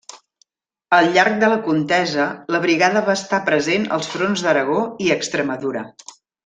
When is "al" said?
0.99-1.09